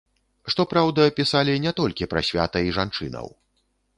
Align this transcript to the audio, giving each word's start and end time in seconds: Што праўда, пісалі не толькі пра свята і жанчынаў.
Што 0.53 0.63
праўда, 0.71 1.01
пісалі 1.19 1.59
не 1.67 1.73
толькі 1.81 2.09
пра 2.13 2.21
свята 2.31 2.65
і 2.69 2.75
жанчынаў. 2.81 3.27